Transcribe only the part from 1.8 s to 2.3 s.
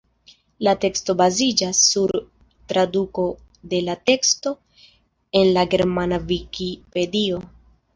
sur